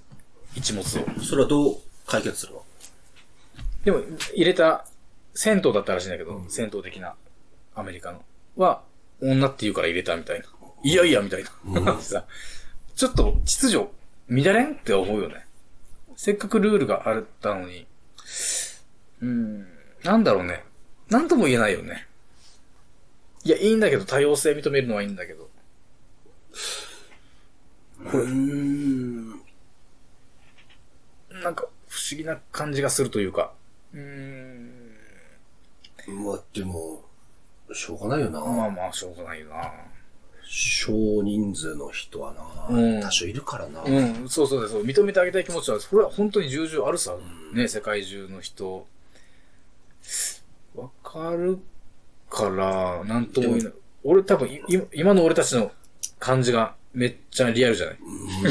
[0.55, 1.05] 一物を。
[1.21, 2.63] それはどう解決するの？
[3.83, 4.01] でも、
[4.35, 4.85] 入れた、
[5.33, 7.15] 銭湯だったらしいんだけど、銭湯的な、
[7.73, 8.23] アメリカの、
[8.55, 8.83] は、
[9.19, 10.45] 女って言うから入れたみたいな。
[10.83, 11.99] いやいや、みたいな。
[11.99, 12.25] さ
[12.95, 13.87] ちょっと秩序
[14.29, 15.45] 乱れんって思うよね。
[16.15, 17.87] せっかくルールがあったのに。
[19.21, 19.67] うん、
[20.03, 20.63] なんだろうね。
[21.09, 22.05] なんとも言えないよね。
[23.43, 25.49] いや、いいんだけど、多様性認めるのはいいんだけど。
[28.05, 29.29] うーん。
[31.43, 33.53] なんか、不思議な感じがするというか。
[33.93, 34.71] うーん。
[36.07, 37.03] まあ、でも、
[37.73, 38.39] しょうがないよな。
[38.39, 39.71] まあまあ、しょうがないよな。
[40.43, 40.91] 少
[41.23, 43.83] 人数の人はな、うん多少いるからな。
[43.83, 44.83] うん、そうそうそう。
[44.83, 47.15] 認めてあげたい気持ちは、これは本当に重々あるさ。
[47.53, 48.85] ね、世界中の人。
[50.75, 51.59] わかる
[52.29, 53.73] から、なんとも言えない。
[54.03, 54.49] 俺多分
[54.93, 55.71] 今の俺たちの
[56.19, 57.97] 感じがめっちゃリアルじゃない、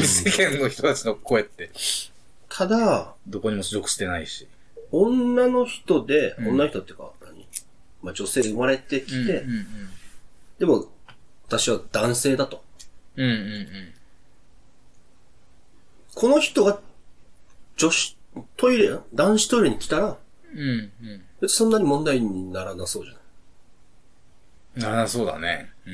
[0.03, 1.69] 世間の人たちの声って、
[2.49, 4.47] ただ、どこにも属してないし。
[4.91, 7.47] 女の人で、うん女の人っていうか、何？
[8.01, 9.65] まあ女性生まれてきて、うん
[10.59, 10.85] でも、
[11.47, 12.63] 私は男性だと。
[13.15, 13.31] うんうん。
[13.31, 13.67] うんうん
[16.13, 16.81] この人が、
[17.77, 18.17] 女子、
[18.57, 20.17] トイレ、男子トイレに来たら、
[20.53, 20.91] うん。
[21.41, 23.13] うんそんなに問題にならなそうじゃ
[24.89, 24.99] ない？
[24.99, 25.71] ああ、そうだね。
[25.85, 25.93] うん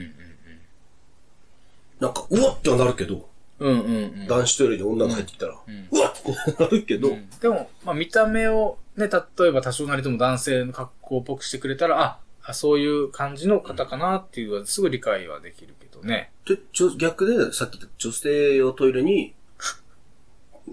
[2.00, 3.30] なんか、うわってはなるけど、
[3.60, 3.96] うんうん。
[4.22, 4.28] うん。
[4.28, 16.32] 男子トイレに女が入ってきたら、ううんわってなるけど、うんでも、まあ見た目をね、例えば多少なりとも男性の格好っぽくしてくれたら、あ、あそういう感じの方かなっていうのはすぐ理解はできるけどね。
[16.48, 19.36] で、ちょ逆で、さっき言った女性用トイレに、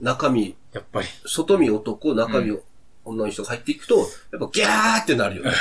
[0.00, 1.08] 中身、やっぱり。
[1.26, 2.58] 外見男、中身、
[3.04, 5.52] 女の人が入っていくと、やっぱギャーってなるよね。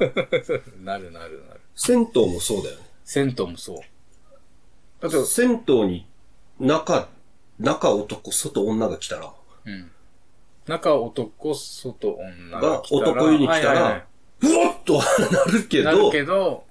[0.84, 1.60] なるなるなる。
[1.74, 2.82] 銭湯もそうだよね。
[3.04, 3.78] 銭湯もそう。
[5.08, 6.06] だって銭湯に
[6.58, 7.08] 中、
[7.58, 9.32] 中男、外女が来たら、
[9.66, 9.90] うん。
[10.66, 14.04] 中男、外女が男湯に来たら、はいはいは
[14.42, 16.64] うわっとは なるけいなるど、けど、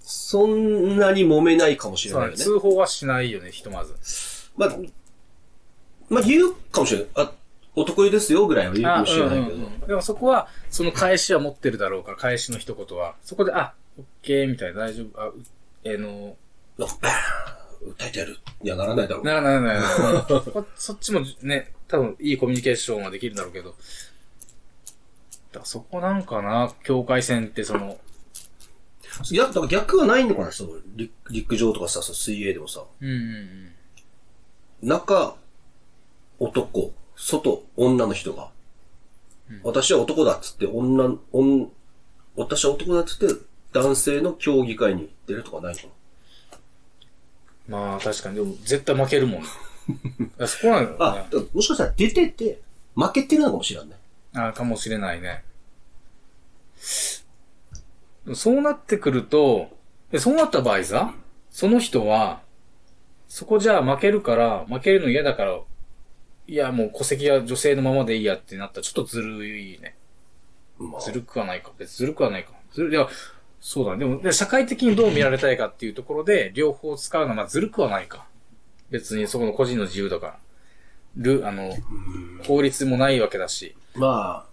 [0.00, 2.42] そんなに揉めないかもしれそうないよね。
[2.42, 3.94] 通報はしないよね、ひとまず。
[4.56, 4.76] まあ、
[6.08, 7.08] まあ言うかもしれない。
[7.16, 7.32] あ、
[7.74, 9.56] 男湯ですよぐらいは言うかもしれないけど。
[9.56, 13.16] うんうんうんでもそこは、その返しは持ってるだろうから、返しの一言は。
[13.22, 15.34] そこで、あ、オッケーみたいな、大丈夫、あ、う
[15.84, 16.36] えーの、
[16.78, 17.43] なんかバーン
[17.82, 18.38] 訴えてやる。
[18.62, 19.24] いや、ならないだろう。
[19.24, 23.70] ならないならない そっちもね、多分いいコミュニケーションはできるんだろうけど。
[23.70, 23.74] だ
[25.54, 27.98] からそこなんかな、境界線ってその、
[29.30, 33.74] いや、だから逆はないのかな、その陸陸上とかさ、そう水泳でもさ、うんうん
[34.82, 35.36] 中、
[36.38, 38.50] 男、外、女の人が、
[39.62, 41.68] 私は男だっつって、女、女、
[42.36, 43.34] 私は男だっつって、
[43.72, 45.90] 男性の競技会に行ってるとかないのかうん。
[47.68, 49.44] まあ確かに、でも絶対負けるもん。
[50.46, 52.60] そこなんだよなあ、ねだからもしかしたら出てて、
[52.94, 53.96] 負けてるのかもしれんね。
[54.34, 54.52] あ。
[54.52, 55.44] かもしれないね。
[58.34, 59.70] そうなってくると、
[60.10, 61.14] でそうなった場合さ、
[61.50, 62.40] その人は、
[63.28, 65.58] そこじゃあ負けるから、負けるの嫌だから、
[66.46, 69.96] いやもう戸籍は女性のままでいいやってなったらちょっとずるいね。
[70.78, 71.72] まあ、ずるくはないか。
[71.78, 72.52] 別にずるくはないか。
[72.72, 73.08] ずる、いや、
[73.66, 74.00] そうだね。
[74.00, 78.26] でも、で社会的にどう見られたいかっていうところで、両方使うのは、まあ、ずるくはないか。
[78.90, 80.38] 別にそこの個人の自由とか、
[81.16, 81.74] る、あの、
[82.46, 84.44] 法律もないわけだし、ま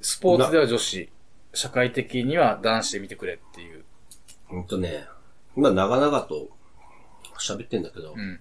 [0.00, 1.08] スポーツでは女子、
[1.54, 3.84] 社会的には男子で見てくれっていう。
[4.48, 5.06] あ、ほんとね、
[5.56, 6.48] 今長々と
[7.38, 8.40] 喋ってんだけど、うん。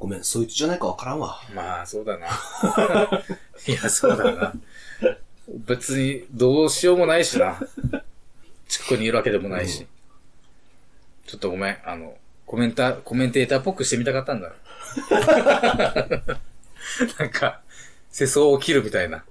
[0.00, 1.40] ごめん、そいつじゃないかわからんわ。
[1.54, 2.26] まあ、そうだな。
[3.68, 4.54] いや、そうだな。
[5.50, 7.60] 別に、どうしようもないしな。
[8.68, 9.86] 近くにいるわけでもないし。
[11.26, 11.78] ちょっとごめん。
[11.84, 14.52] あの、コメンター、コメンテーターっぽくしてみたかったんだ。
[17.18, 17.62] なんか、
[18.10, 19.24] 世相を切るみたいな。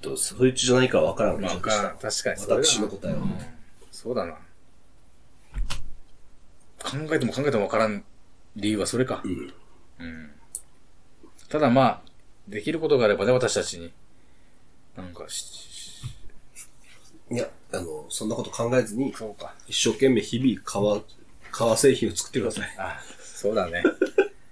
[0.00, 1.40] とそいつじゃないかわからん。
[1.40, 3.20] まあ、もしから確かにそうだな私の答えは。
[3.90, 4.34] そうだな。
[6.78, 8.04] 考えても考えてもわからん
[8.56, 9.22] 理由はそれか。
[9.24, 9.54] うん。
[9.98, 10.30] うん。
[11.48, 12.02] ただまあ、
[12.46, 13.92] できることがあればね、私たちに。
[14.98, 16.02] なんかし、し
[17.30, 19.54] いや、あの、そんなこと考えずに、そうか。
[19.68, 21.02] 一生懸命日々革、
[21.52, 22.74] 革製品を作ってください。
[22.78, 23.84] あ、そうだね。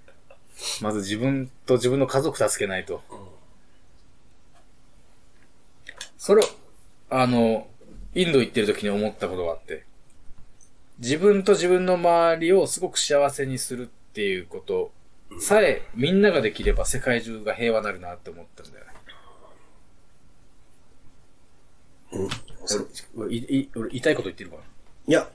[0.81, 3.03] まず自分と自分の家族助けないと。
[6.17, 6.47] それを、
[7.09, 7.67] あの、
[8.15, 9.83] インド行ってる時に思ったことがあって、
[10.99, 14.91] 自分と自分の周りをすごく幸せにするっていうこと
[15.39, 18.91] さえみんなができれば世界中が平和になるなって思ったんだよね。
[22.11, 22.29] うん。
[22.65, 24.57] そ俺、いい俺言いこと言ってるか
[25.07, 25.29] いや、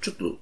[0.00, 0.36] ちょっと、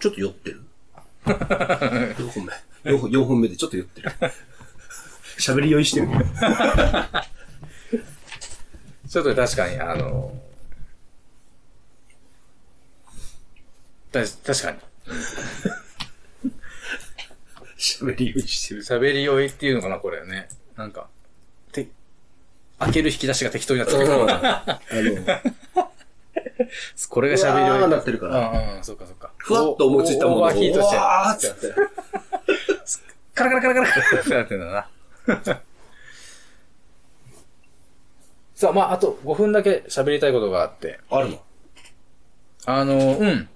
[0.00, 0.62] ちょっと酔ってる
[1.26, 2.52] ?4 本目。
[2.90, 4.12] 4, 4本目でちょっと酔ってる。
[5.38, 6.08] 喋り酔いしてる。
[6.08, 6.24] な
[9.08, 10.32] ちょっと確かに、あの、
[14.12, 14.78] た、確かに。
[17.78, 18.82] 喋り酔いしてる。
[18.82, 20.48] 喋り酔いっていうのかな、これね。
[20.76, 21.08] なんか、て、
[22.78, 24.04] 開ける引き出しが適当になってる。
[24.06, 24.26] あの、
[27.08, 27.78] これが喋り酔い。
[27.78, 29.30] うわーなってるからうんうん、そうかそうか。
[29.38, 30.96] ふわっと思いついたものオーバーヒートして。
[30.96, 31.72] うわーってやって。
[33.34, 34.88] カラカラカラカラカラってなってんだな。
[38.54, 40.98] さあ、まあ、あと5分だけ喋りたいことがあって。
[41.10, 41.40] あるの？
[42.66, 43.48] あの、うん。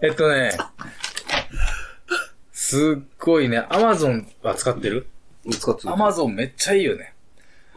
[0.00, 0.52] えっとね、
[2.68, 5.06] すっごいね、アマゾンは使ってる？
[5.50, 7.14] 使ってるアマゾンめっちゃいいよね。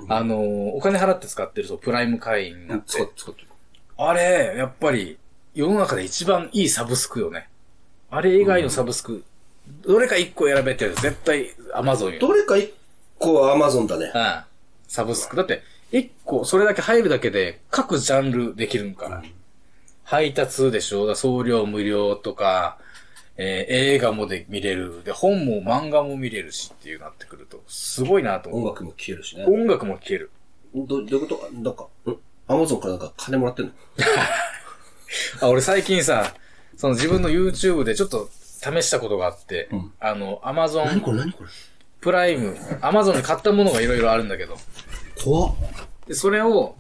[0.10, 3.08] あの、お金払って使ってるそう、プライム会員になって使っ。
[3.34, 3.48] てる。
[3.98, 5.18] あれ、やっぱり、
[5.56, 7.48] 世の中で一番いいサブスクよね。
[8.10, 9.24] あれ以外のサブスク、
[9.88, 12.20] どれか一個選べって絶対アマゾンよ。
[12.20, 12.74] どれか一
[13.18, 14.12] 個はアマゾンだね。
[14.14, 14.44] うん。
[14.90, 15.38] サブスク。
[15.38, 19.24] だって、一個、それだけ入るだけで、各ジャンルできるんから。
[20.04, 21.08] 配達でしょ？
[21.08, 22.78] だ送料無料とか、
[23.38, 25.04] えー映画もで見れる。
[25.04, 28.62] で、本も漫画も見れるしっていうなってくると、すごいなと思う。
[28.62, 29.46] 音楽も消えるしね。
[29.46, 30.32] 音楽も聴ける。
[30.76, 31.50] ど、どういうこと？
[31.54, 32.16] なんか、ん
[32.48, 33.72] アマゾンからなんか金もらってんの？
[35.42, 36.34] あ、俺最近さ、
[36.78, 41.18] その自分の YouTube でちょっと試したことがあって、うんあの、Amazon これ？
[41.20, 41.50] 何これ？
[42.00, 44.58] プライム、Amazon で買ったものがいろいろあるんだけど、
[45.24, 45.56] 怖っ。
[46.08, 46.76] で、それを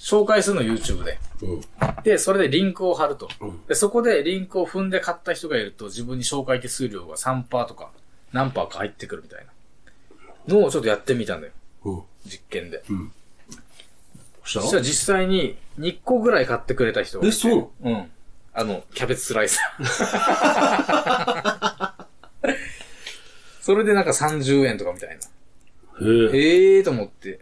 [0.00, 1.18] 紹介するの YouTube で。
[1.42, 1.60] うん。
[2.02, 3.28] で、それでリンクを貼ると。
[3.40, 7.90] うんで、そこでリンクを踏んで買った人がいると、自分に紹介手数料が3%とか、
[8.32, 9.44] 何パーか入ってくるみたい
[10.48, 10.50] な。
[10.54, 11.52] のをちょっとやってみたんだよ。
[11.84, 12.02] うん。
[12.24, 12.82] 実験で。
[14.42, 17.36] そしたそしたら実際に2個ぐらい買ってくれた人がいて。
[17.36, 18.10] えそううん。
[18.54, 22.06] あの、キャベツスライサー。
[23.60, 25.14] それでなんか30円とかみたいな。
[25.14, 25.20] へえ。
[26.32, 27.40] ええーと思って。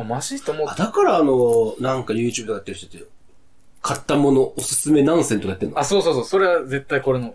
[0.00, 0.82] あ、マジと思っあ、て。
[0.82, 3.06] だからあの、なんか YouTube とかやってる人って、
[3.82, 5.78] 買ったものおすすめ何選とかやってんの？
[5.78, 6.24] あ、そうそうそう。
[6.24, 7.34] それは絶対これの。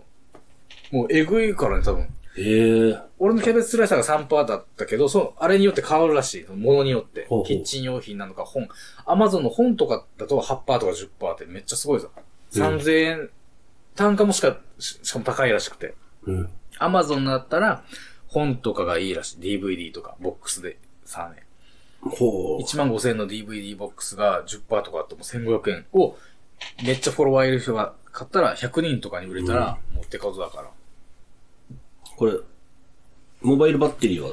[0.90, 2.08] もうえぐいからね、多分。
[2.36, 2.98] へえ。
[3.18, 6.52] 俺のキャベツスライサーが3%だったけど、その、あれによって変わるらしい。
[6.52, 7.46] ものによってほうほう。
[7.46, 8.68] キッチン用品なのか本。
[9.06, 12.10] アマゾンの本とかだと8%とか10%ってめっちゃすごいぞ。
[12.52, 13.30] 3000円、
[13.96, 15.94] 単価もしか、ししかも高いらしくて。
[16.24, 16.50] うん。
[16.78, 17.84] アマゾンだったら、
[18.26, 19.38] 本とかがいいらしい。
[19.38, 20.78] DVD とか、ボックスで。
[21.04, 21.46] さあね。
[22.10, 22.62] ほう。
[22.62, 26.16] 1万5000円の DVD ボックスが10%とかあっても1500円を、
[26.84, 30.68] めっちゃフォロワーいる人が買ったら100人とかに売れたら、もう手数だから。
[32.16, 32.34] これ、
[33.42, 34.30] モバイルバッテリーは、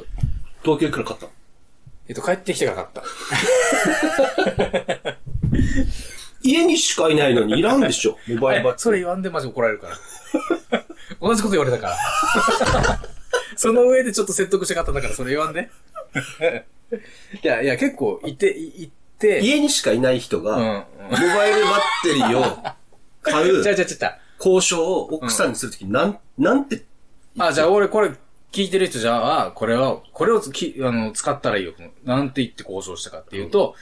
[0.64, 1.26] 東京いくら買った？
[1.26, 1.32] の
[2.08, 2.88] えっと、帰ってきてから買っ
[5.04, 5.18] た。
[6.44, 8.80] 家にしかいないのにいらんでしょ、モバイルバッテ。
[8.82, 9.98] それ言わんでマジ怒られるから。
[11.22, 11.98] 同じこと言われたから。
[13.56, 15.70] その上でちょっと説得したかったんだから、それ言わんで。
[17.44, 20.74] いや、いや、結構、いて、い、いって、家にしかいない人が、うん、うん。
[20.74, 20.84] モ
[21.36, 22.58] バイルバッテリーを
[23.22, 24.18] 買う ちゃうちゃうちゃ。
[24.40, 26.84] 交渉を奥さんにするときに、なん、なんて、
[27.38, 28.12] あ、じゃあ俺これ
[28.52, 31.74] 聞いてる人じゃあ、これは、これをつき、あの、使ったらいいよ。
[32.04, 33.76] なんて言って交渉したかっていうと、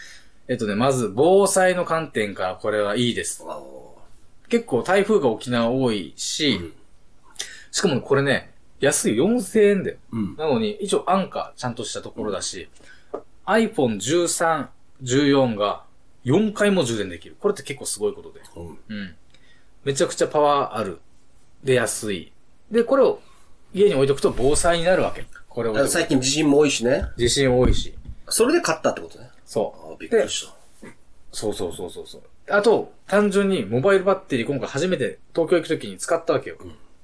[0.48, 3.44] えっとね、まず、防災の観点からこれはいいです。
[3.48, 3.60] あ
[4.50, 6.74] 結構台風が沖縄多いし、うん
[7.72, 9.98] しかもこれね、安い4000円だよ。
[10.12, 10.36] うん。
[10.38, 12.89] なのに、一応アンカーちゃんとしたところだし、iPhone
[13.58, 14.68] 13、
[15.04, 15.84] 14が
[16.26, 17.36] 4回も充電できる。
[17.40, 18.42] これって結構すごいことで。
[18.56, 18.80] うん。
[18.90, 19.16] うん。
[19.84, 21.00] めちゃくちゃパワーある。
[21.64, 22.32] で、安い。
[22.72, 23.22] で、これを
[23.74, 25.26] 家に置いとくと防災になるわけ。
[25.48, 27.06] これを最近地震も多いしね。
[27.18, 27.94] 地震多いし。
[28.28, 29.30] それで買ったってことね。
[29.46, 29.94] そう。
[29.94, 30.54] あびっくりした。
[31.32, 32.22] そうそうそうそうそう。
[32.50, 36.58] あと、単純にモバイルバッテリー今回初めて東京行くときに使ったわけよ。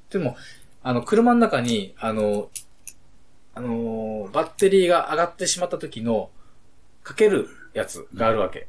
[0.09, 0.35] でも、
[0.83, 2.49] あの、車の中に、あの、
[3.55, 6.29] あのーバッテリーが上がってしまった時の、
[7.03, 8.67] かけるやつがあるわけ。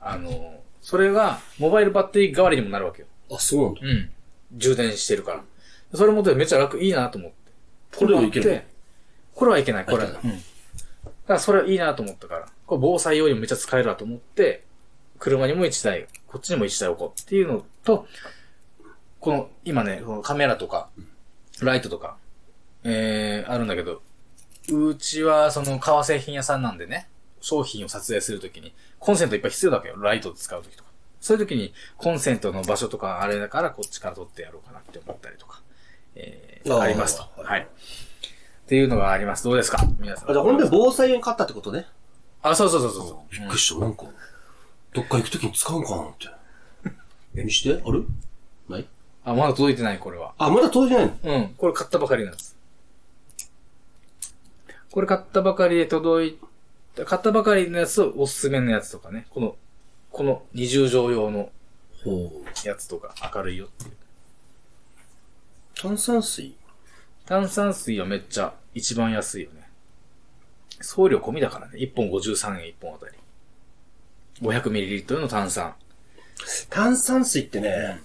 [0.00, 3.08] あのーそれが、モバイルバッテリー代わりにもなるわけよ。
[3.30, 3.80] あ、そうなんだ。
[3.82, 4.10] うん。
[4.52, 5.44] 充電してるから。
[5.94, 7.36] それ持ってめっちゃ楽、いいなと思って。
[7.98, 8.66] これはいけるで
[9.34, 10.04] これはいけない、これ。
[10.04, 10.12] うん。
[10.12, 10.24] だか
[11.34, 14.64] らそれいいなと思ったから、これ防災用にもめっちゃ使えるなと思って、
[15.18, 18.06] 車にも1台、こっちにも1台置こうっていうのと、
[19.20, 20.88] この、今ね、このカメラとか、
[21.60, 22.16] ライトとか、
[22.84, 24.02] えー、あるんだけど、
[24.72, 27.08] うちはその革製品屋さんなんでね、
[27.40, 29.96] 商品を撮影するときに、コンセントいっぱい必要だわけよ。
[29.98, 30.90] ライトで使うときとか。
[31.20, 35.62] そういうときに、コンセントの場所とかあれだから、こっちから取ってやろうかなって思ったりとか、
[36.14, 37.22] えー、ありますと。
[37.22, 37.60] はいはい。
[37.60, 37.66] っ
[38.66, 39.44] ていうのがあります。
[39.44, 39.84] どうですか？
[39.98, 40.30] 皆さん。
[40.30, 41.86] あ、じゃあほんで防災用に買ったってことね。
[42.42, 43.32] あ、そうそうそうそうそう。
[43.32, 43.80] びっくりした。
[43.80, 44.04] なんか、
[44.92, 46.06] どっか行くときに使うんかなっ
[47.34, 47.42] て。
[47.42, 48.06] 見してある？
[48.68, 48.86] ない？
[49.24, 50.34] あ、まだ届いてない、これは。
[50.38, 51.36] あ、まだ届いてないの？
[51.36, 51.54] うん。
[51.56, 52.49] これ買ったばかりなんです。
[54.92, 56.38] これ買ったばかりで届い
[57.04, 59.26] 買ったばかりのやつとおすすめのやつとかね。
[59.30, 59.56] この、
[60.10, 61.50] この二重錠用の。
[62.64, 63.92] やつとか明るいよっていう。
[65.76, 66.54] 炭酸水？
[67.26, 69.68] 炭酸水はめっちゃ一番安いよね。
[70.80, 71.78] 送料込みだからね。
[71.78, 73.12] 1本53円1本あたり。
[74.40, 75.74] 500ml の炭酸。
[76.70, 78.00] 炭酸水ってね、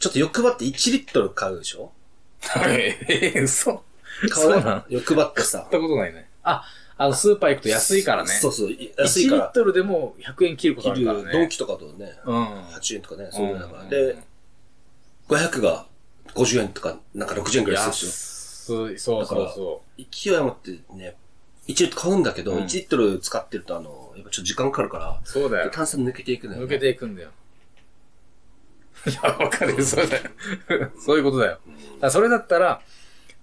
[0.00, 1.92] ちょっと欲張って1リットル買うでしょ？
[2.66, 3.82] ええ嘘
[4.30, 5.70] 買わそうなん欲張ってさ買っ。
[5.70, 6.28] たことないね。
[6.42, 6.64] あ、
[6.98, 8.28] あの、スーパー行くと安いからね。
[8.28, 9.52] そうそう、1安いからリッ。
[9.52, 11.32] トルでも100円切ることあるからね。
[11.32, 12.44] ドンキとかとね、うん。
[12.68, 13.82] 8円とかね、そういうのだから。
[13.82, 14.16] うんで、
[15.28, 15.86] 500が
[16.34, 21.16] 50円とか、なんか60円くらいするでしょ安い、そうそうそ勢い余ってね、
[21.68, 25.28] 1リットル買うんだけど、うん1リットル使ってるとあの、やっぱちょっと時間かかるから、う。
[25.28, 25.70] そうだよ。
[25.70, 26.66] 炭酸抜けていくのよ、ね。
[26.66, 27.30] 抜けていくんだよ。
[29.06, 30.22] いや、わかるよ、そうだよ。
[31.04, 31.50] そういうことだよ。
[31.52, 31.60] だか
[32.02, 32.80] らそれだったら、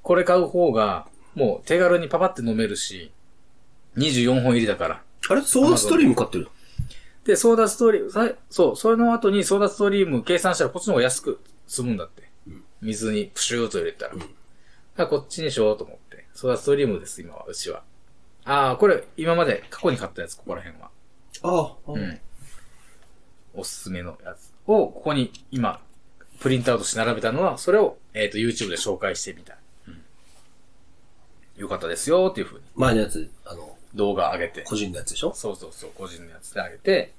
[0.03, 3.11] これ買う方が、もう手軽にパパって飲めるし、
[3.97, 5.01] 24本入りだから。
[5.29, 5.41] あれ？
[5.41, 6.49] ソーダストリーム買ってる
[7.23, 12.23] で、ソーダストリーム、さそう、それの後にソーダストリーム計算したらこっちの方が安く済むんだって。
[12.81, 14.15] 水にプシューと入れたら。
[14.15, 14.27] だか
[14.97, 16.25] らこっちにしようと思って。
[16.33, 17.83] ソーダストリームです、今は、うちは。
[18.43, 20.89] ああ、これ、今まで過去に買ったやつ、ここら辺は。
[21.43, 22.19] ああ、うん。
[23.53, 25.79] おすすめのやつを、ここに今、
[26.41, 29.57] プリントアウトして並べたのは、それを、えっ、と、YouTube で紹介してみた。
[31.57, 31.61] うん。
[31.61, 34.61] よかったですよ、っていう風に前のやつ、あの、動画上げて。
[34.63, 35.33] 個人のやつでしょ？
[35.33, 37.13] そうそうそう、個人のやつで上げて、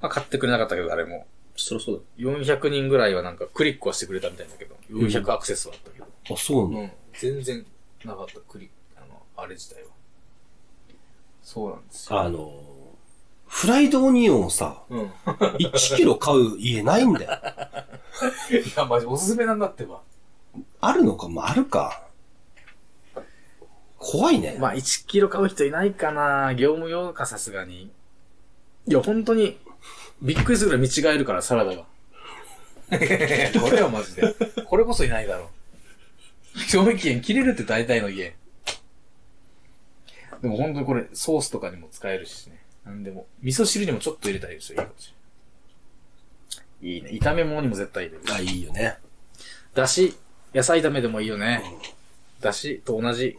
[0.00, 1.26] まあ、買ってくれなかったけど、誰も。
[1.58, 6.04] そりゃそう400人ぐらいはなんかクリックはしてくれたみたいだけど、400アクセスはあったけど。
[6.04, 6.10] だ。
[6.34, 6.90] あ、そうなの、うん。
[7.14, 7.66] 全然
[8.04, 9.88] なかった、クリック、あの、あれ自体は。
[11.42, 12.20] そうなんですよ。
[12.20, 12.62] あの、
[13.46, 15.00] フライドオニオンをさ、うん。
[15.58, 17.30] い1キロ買う家ないんだよ。
[18.76, 20.02] や、マジおすすめなんだってば。
[20.80, 22.05] あるのかまあ、あるか。
[24.08, 24.56] 怖いね。
[24.60, 27.90] まあ、1キロ買う人いないかな業務用か、さすがに。
[28.86, 29.58] いや、本当に、
[30.22, 31.82] びっくりするぐらい見違えるから、サラダが。
[32.88, 34.32] これよ、マジで。
[34.64, 35.50] これこそいないだろ
[36.54, 36.60] う。
[36.60, 38.36] 賞味期限切れるって大体の家。
[40.40, 42.60] でも本当にこれ、ソースとかにも使えるしね。
[42.84, 43.26] なんでも。
[43.42, 45.12] 味噌汁にもちょっと入れたりですよ、いいかもし
[46.82, 46.94] れない。
[46.94, 47.10] いいね。
[47.20, 48.34] 炒め物にも絶対入れる。
[48.34, 48.98] あ、いいよね。
[49.74, 50.16] だし、
[50.54, 51.64] 野菜炒めでもいいよね。
[52.40, 53.36] だしと同じ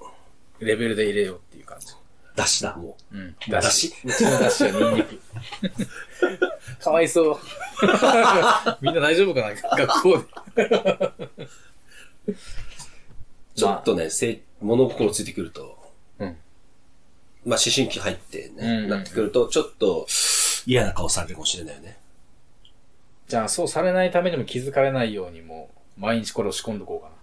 [0.60, 1.88] レベルで入れようっていう感じ。
[2.36, 3.36] だしだ、もうん。
[3.50, 5.20] だしうちのだしはニンニク。
[6.80, 7.39] かわいそう。
[8.82, 9.56] みんな大丈夫かな？
[9.86, 10.17] 学校
[10.56, 10.65] で。
[12.28, 12.36] う。
[13.56, 15.78] ちょっとね、せい物心ついてくると、
[16.20, 16.38] うん。
[17.46, 20.06] まあ、思春期入ってね、うんなってくると、ちょっと
[20.67, 21.98] 嫌な顔されるかもしれないよね。
[23.28, 27.16] じゃあ、そうされないためにも気づかれないようにもう、毎日これを仕込んどこうかな。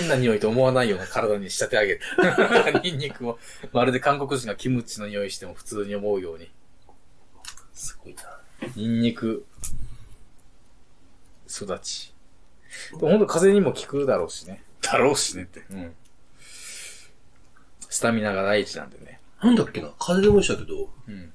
[0.00, 2.02] 変な匂いと思わないような体に仕立て上げて。
[2.90, 3.38] ニンニクを、
[3.72, 6.50] まるで韓国人がキムチの匂いしても普通に思うように。
[7.72, 8.22] すごいな。
[8.76, 9.44] ニンニク、
[11.48, 12.14] 育ち。
[12.92, 14.62] でもほんと風邪にも効くだろうしね。
[14.80, 15.62] だろうしねって。
[15.70, 15.94] うん。
[17.88, 19.20] スタミナが第一なんでね。
[19.42, 21.32] なんだっけな、風邪でもしたけど、うん。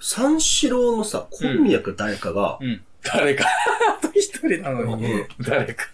[0.00, 2.82] 三四郎のさ、小宮か誰かが、うん。
[3.02, 3.44] 誰か。
[3.98, 5.12] あと一人なのに。
[5.12, 5.93] うん誰か。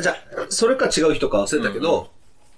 [0.00, 0.16] じゃあ
[0.48, 2.10] それか違う人か忘れたけど、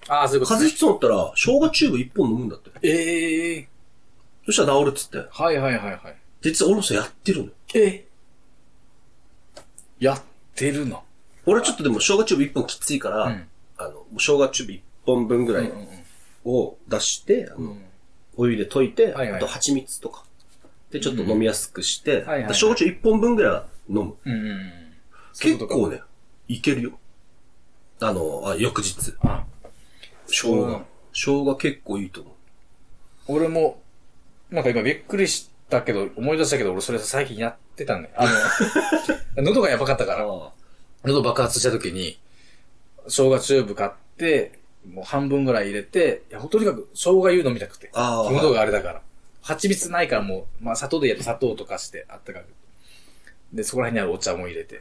[0.08, 0.68] ああ、そういうこと、風邪ね。
[0.70, 2.70] ひきそうになったら、生姜チューブ一本飲むんだって。
[2.82, 3.68] ええ
[4.46, 5.28] そしたら治るっつって。
[5.30, 6.16] はいはいはいはい。
[6.42, 7.52] 実は俺もそれやってるのよ。
[7.74, 8.06] え？
[10.00, 10.22] やっ
[10.54, 11.04] てるの？
[11.46, 13.46] 俺ちょっとでも生姜チューブ一本きついから、うん
[13.78, 15.70] あの、生姜チューブ一本分ぐらい
[16.44, 17.84] を出して、あのうん。
[18.36, 20.24] お湯で溶いて、はいはいあと蜂蜜とか。
[20.90, 24.14] で、ちょっと飲みやすくして、はいはいはい生姜チューブ一本分ぐらいは飲む。
[24.24, 24.72] うん
[25.38, 26.00] 結構ね、
[26.48, 26.98] いけるよ。
[28.00, 29.14] あの、あ翌日。
[29.22, 29.44] あ、
[30.26, 30.84] 生姜うん。
[31.12, 32.34] 生姜結構いいと思う。
[33.28, 33.82] 俺も、
[34.50, 38.10] なんか今びっくりしたけど、思い出したけど、俺それ最近やってたね。
[38.16, 38.26] あ
[39.36, 40.52] の、 喉がやばかったから、あ
[41.04, 42.18] 喉爆発した時に、
[43.06, 47.90] 生姜チューブ買って、もう半分ぐらい入れて、いや、とにかく生姜湯飲みたくて。
[47.92, 49.02] あー喉があれだから。
[49.42, 52.46] 蜂蜜ないからもう、まあ砂糖でやって砂糖とかしてあったかく。
[53.52, 54.80] で、そこら辺にあるお茶も入れて、っ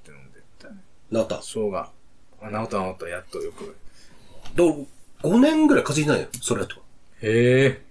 [0.00, 0.76] て飲んでったね。
[1.10, 1.36] なった。
[1.42, 1.88] 生姜。
[2.42, 3.76] あ、治った治った、やっとよく。
[4.54, 4.86] ど
[5.22, 6.28] 5年ぐらい風邪ひないよ。
[6.40, 6.76] それだと。
[7.22, 7.82] へえ。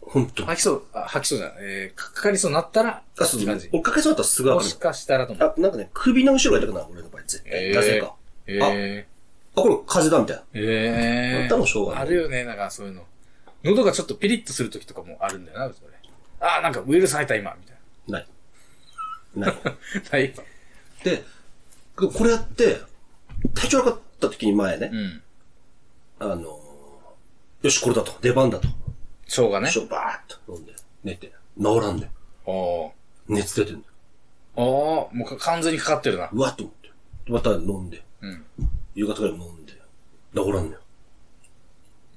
[0.00, 0.44] ほんと。
[0.44, 1.56] 吐きそう、あ、吐きそうじゃない。
[1.60, 3.68] えー、かかりそうになったら、あ、そうって感じ。
[3.72, 4.78] 俺かけそうだったらすぐもわかるし。
[4.78, 5.54] かしたらと思う。
[5.56, 7.52] あ、なんかね、首の後ろが痛くなる、俺の場合、絶対。
[7.68, 8.14] えーなぜか。
[8.46, 9.06] え
[9.54, 10.42] あ、これ風邪だ、みたいな。
[10.54, 13.04] えええあったのしょうがないあるよね、なんかそういうの。
[13.62, 15.90] 喉がちょっとピリッとする時とかもあるんだよな、それ。
[16.40, 17.76] あー、なんかウイルス入った今、みたい
[18.08, 18.26] ない。
[19.36, 19.54] ない。
[19.62, 19.74] な。
[20.10, 20.34] はい。
[21.04, 21.24] で、
[21.94, 22.80] これやって、
[23.54, 25.22] 体調悪かった時に前ねう、ん。
[26.18, 26.60] あの、
[27.62, 28.12] よし、これだと。
[28.20, 28.68] 出番だと。
[29.26, 29.78] 生姜ねし。
[29.78, 30.74] ょ、バーっと飲んで、
[31.04, 31.32] 寝て。
[31.58, 32.10] 治らんねん。
[32.46, 32.92] おー。
[33.28, 33.84] 熱出てんだよ。
[34.56, 36.28] おー、もうか完全にかかってるな。
[36.32, 36.90] うわっと思って。
[37.30, 38.02] また飲んで。
[38.22, 38.44] うん。
[38.94, 39.72] 夕方ぐらい飲んで。
[40.34, 40.78] 治らんねん。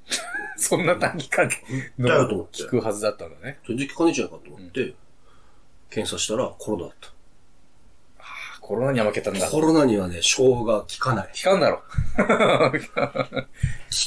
[0.58, 1.56] そんな短期間で
[2.00, 3.60] だよと思って効くはずだったんだね。
[3.68, 4.94] 全然効かねえじゃないかと思って、
[5.90, 7.10] 検査したらコロナだった。
[8.64, 9.46] コロナには負けたんだ。
[9.50, 11.30] コロナにはね、生姜効かない。
[11.44, 11.84] 効かんだろ。
[12.16, 12.24] 効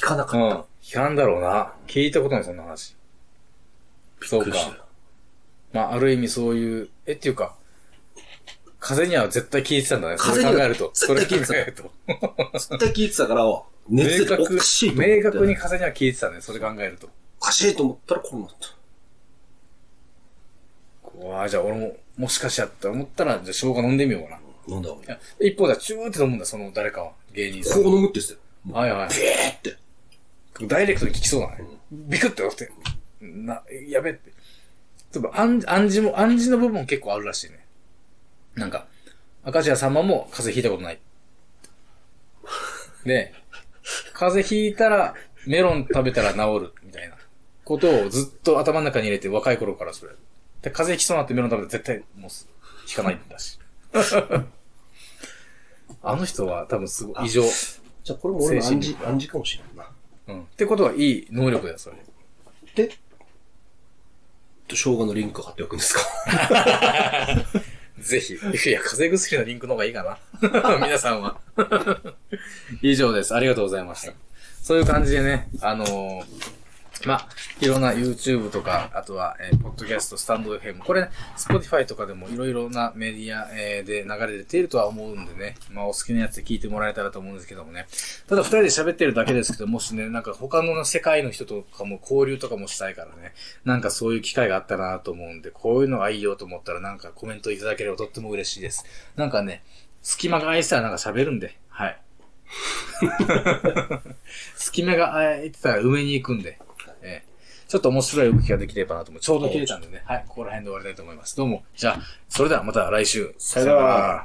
[0.00, 0.48] かなかうん。
[0.48, 0.56] った。
[0.56, 1.74] 効かんだろうな。
[1.86, 2.96] 聞いたことない、そんな話。
[4.22, 4.56] そうか。
[5.74, 7.54] まあ、ある意味そういう、え、っていうか、
[8.80, 10.16] 風邪には絶対効いてたんだね。
[10.16, 10.90] それ風邪には考えると。
[10.94, 11.90] それ考えると。
[12.54, 15.16] 絶対効いてたから、明熱出てお確かしいと思って。
[15.18, 16.40] 明確に風邪には効いてたね。
[16.40, 17.10] それ考えると。
[17.42, 18.68] おかしいと思ったらコロナだった。
[21.18, 24.40] うわあじゃあ俺も、もしかしやったら思ったら、じゃあ生姜飲んでみようかな。
[24.68, 25.48] 飲んだ方がいい。
[25.48, 27.12] 一方ではチューって飲むんだ、その誰かは。
[27.32, 28.40] 芸人さこう飲むって言ってたよ。
[28.72, 28.72] ん。
[28.72, 29.08] はいはい。
[29.08, 30.66] ビーって。
[30.66, 31.64] ダイレクトに効きそうだね。
[31.90, 32.70] ビクってなって。
[33.20, 34.30] な、やべって。
[34.30, 37.64] 例えば、暗暗示も、暗示の部分も結構あるらしいね。
[38.54, 38.86] なんか、
[39.44, 40.98] 赤字屋さんまも風邪ひいたことない。
[43.04, 43.34] で、
[44.12, 45.14] 風邪ひいたら、
[45.46, 47.16] メロン食べたら治る、みたいな
[47.64, 50.12] ことをずっと頭の中に入れて若い頃からそれ。
[50.62, 52.48] で、風邪ひきそうになってメロン食べたら絶対もうす、
[52.86, 53.58] ひかないんだし。
[56.02, 57.42] あの人は多分すごい異常。
[57.42, 59.90] じゃあこれも俺の暗示、暗示かもしれんな。
[60.28, 60.42] うん。
[60.42, 61.96] ってことはいい能力だよ、それ。
[62.74, 62.96] で、
[64.68, 66.00] 生姜のリンク貼っておくんですか？
[67.98, 68.34] ぜひ。
[68.34, 70.18] いや、風邪薬のリンクの方がいいかな。
[70.84, 71.40] 皆さんは。
[72.82, 73.34] 以上です。
[73.34, 74.12] ありがとうございました。
[74.62, 76.55] そういう感じでね、あのー
[77.04, 77.28] まあ、
[77.60, 80.78] いろんな YouTube とか、あとは、えー、ポッドキャスト、スタンド FM。
[80.78, 87.86] これね、Spotify とかでもいろいろなメディア、えーで流れているとは思うんでね、まあ、お好きなやつで聞いてもらえたらと思うんですけどもね。
[88.28, 93.32] ただ二人で喋ってるだけですけど、もしね、なんか他の世界の人とかも交流とかもしたいからね、
[93.64, 98.84] なんかそういう機会があったらなと思うんで、こういうのがいいよと思ったらなんかコメントいただければとっても嬉しいです。
[99.16, 99.62] なんかね、
[100.02, 101.98] 隙間が空いてたらなんか喋るんで、はい。
[104.56, 106.65] 隙間が空いてたら埋めに行くんで、えー
[107.68, 109.20] ちょっと面白い動きができればなと思う。
[109.20, 110.02] ちょうど切れたんでね。
[110.04, 110.24] はい。
[110.28, 111.36] ここら辺で終わりたいと思います。
[111.36, 111.64] どうも。
[111.76, 111.98] じゃあ、
[112.28, 113.34] それではまた来週。
[113.38, 114.24] さよなら。